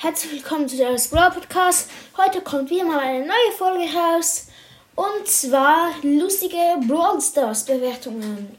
[0.00, 1.90] Herzlich willkommen zu der Brawl Podcast.
[2.16, 4.46] Heute kommt wieder mal eine neue Folge raus.
[4.94, 8.56] Und zwar lustige Brawl Stars Bewertungen.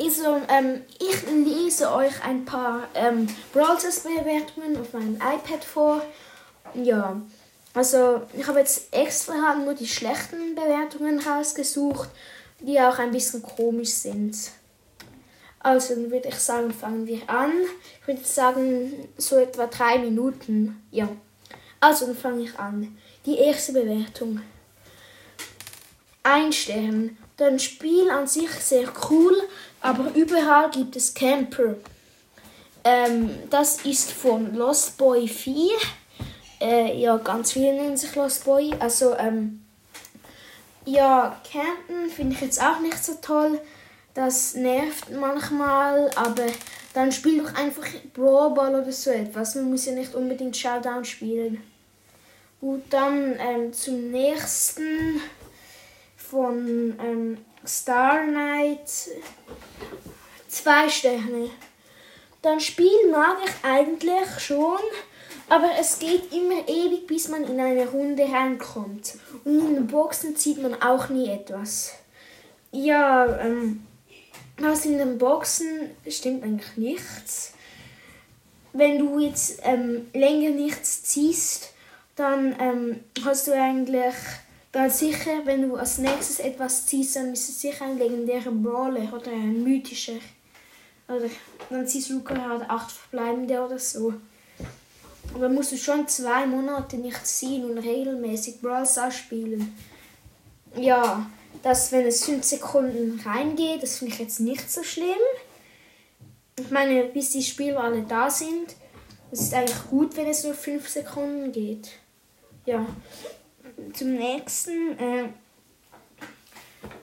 [0.00, 6.00] Also, ähm, ich lese euch ein paar ähm, Brawl Stars Bewertungen auf meinem iPad vor.
[6.72, 7.20] Ja,
[7.74, 12.08] also ich habe jetzt extra nur die schlechten Bewertungen rausgesucht,
[12.60, 14.34] die auch ein bisschen komisch sind.
[15.66, 17.50] Also dann würde ich sagen, fangen wir an.
[18.00, 20.80] Ich würde sagen, so etwa drei Minuten.
[20.92, 21.08] Ja.
[21.80, 22.96] Also dann fange ich an.
[23.24, 24.40] Die erste Bewertung.
[26.22, 27.18] Ein Stern.
[27.36, 29.34] Dein Spiel an sich sehr cool,
[29.80, 31.74] aber überall gibt es Camper.
[32.84, 35.72] Ähm, das ist von Lost Boy 4.
[36.60, 38.72] Äh, ja, ganz viele nennen sich Lost Boy.
[38.78, 39.64] Also, ähm,
[40.84, 43.60] ja, Campen finde ich jetzt auch nicht so toll.
[44.16, 46.46] Das nervt manchmal, aber
[46.94, 49.56] dann spiel doch einfach Brawl Ball oder so etwas.
[49.56, 51.62] Man muss ja nicht unbedingt Showdown spielen.
[52.58, 55.20] Gut, dann ähm, zum nächsten
[56.16, 58.88] von ähm, Star Knight.
[60.48, 61.50] Zwei Sterne.
[62.40, 64.78] Dann Spiel mag ich eigentlich schon,
[65.50, 69.18] aber es geht immer ewig, bis man in eine Runde reinkommt.
[69.44, 71.92] Und in den Boxen zieht man auch nie etwas.
[72.72, 73.85] Ja, ähm,
[74.58, 77.52] was in den Boxen stimmt eigentlich nichts.
[78.72, 81.72] Wenn du jetzt ähm, länger nichts ziehst,
[82.14, 84.14] dann ähm, hast du eigentlich
[84.72, 89.12] ganz sicher, wenn du als nächstes etwas ziehst, dann ist es sicher ein legendärer Brawler
[89.12, 90.18] oder ein mythischer.
[91.08, 91.30] Oder
[91.70, 94.14] dann ziehst du gerade acht verbleibende oder so.
[95.34, 99.76] Aber musst du schon zwei Monate nicht ziehen und regelmäßig Brawl Stars spielen.
[100.76, 101.26] Ja,
[101.62, 105.06] dass wenn es 5 Sekunden reingeht, das finde ich jetzt nicht so schlimm.
[106.58, 108.74] Ich meine, bis die Spieler alle da sind,
[109.30, 111.90] es ist eigentlich gut, wenn es nur 5 Sekunden geht.
[112.64, 112.86] Ja,
[113.92, 115.28] zum nächsten äh,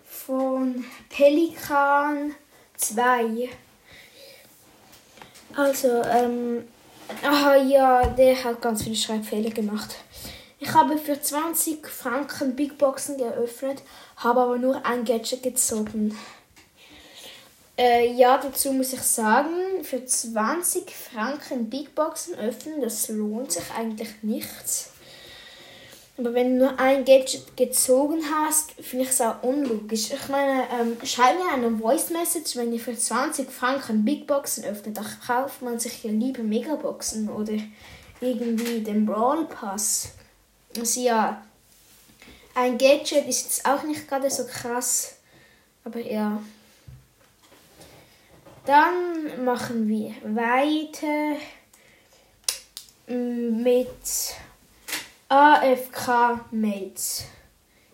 [0.03, 2.33] von Pelikan
[2.77, 3.49] 2.
[5.55, 6.67] Also, ähm,
[7.23, 9.95] aha, ja, der hat ganz viele Schreibfehler gemacht.
[10.65, 13.81] Ich habe für 20 Franken Big Boxen geöffnet,
[14.15, 16.17] habe aber nur ein Gadget gezogen.
[17.77, 23.65] Äh, ja, dazu muss ich sagen, für 20 Franken Big Boxen öffnen, das lohnt sich
[23.77, 24.91] eigentlich nichts.
[26.17, 30.11] Aber wenn du nur ein Gadget gezogen hast, finde ich es auch unlogisch.
[30.13, 34.63] Ich meine, ähm, schreib mir eine Voice Message, wenn ihr für 20 Franken Big Boxen
[34.63, 37.57] öffnet, dann kauft man sich ja lieber Megaboxen oder
[38.21, 40.13] irgendwie den Brawl Pass.
[40.77, 41.43] Also ja,
[42.55, 45.15] ein Gadget ist jetzt auch nicht gerade so krass,
[45.83, 46.41] aber ja.
[48.65, 51.35] Dann machen wir weiter
[53.07, 53.87] mit
[55.27, 57.25] AFK Mates.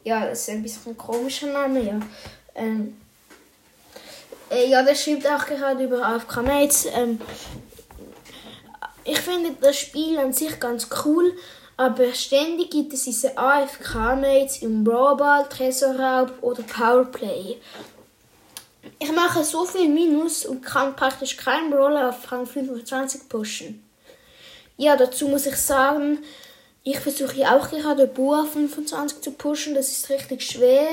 [0.03, 1.99] Ja, das ist ein bisschen ein komischer Name, ja.
[2.55, 2.97] Ähm,
[4.51, 6.85] äh, ja, der schreibt auch gerade über AFK Mates.
[6.85, 7.19] Ähm,
[9.03, 11.35] ich finde das Spiel an sich ganz cool,
[11.79, 17.55] aber ständig gibt es diese AFK-Mates im Brawlball, Tresorraub oder Powerplay.
[18.99, 23.81] Ich mache so viel Minus und kann praktisch keinen Brawler auf Rang 25 pushen.
[24.75, 26.19] Ja, dazu muss ich sagen,
[26.83, 30.89] ich versuche auch gerade Boa 25 zu pushen, das ist richtig schwer.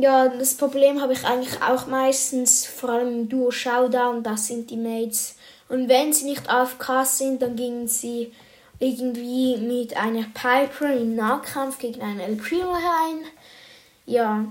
[0.00, 4.70] Ja, das Problem habe ich eigentlich auch meistens, vor allem im Duo Showdown, das sind
[4.70, 5.34] die Mates.
[5.68, 8.32] Und wenn sie nicht AFK sind, dann gingen sie
[8.78, 13.24] irgendwie mit einer Piper im Nahkampf gegen einen El Primo rein.
[14.06, 14.44] Ja.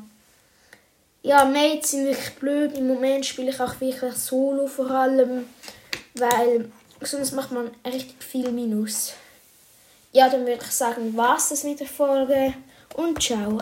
[1.21, 2.77] Ja, Mates sind wirklich blöd.
[2.77, 5.45] Im Moment spiele ich auch wirklich Solo vor allem,
[6.15, 9.13] weil sonst macht man richtig viel Minus.
[10.11, 12.53] Ja, dann würde ich sagen, was das mit der Folge
[12.95, 13.59] und ciao.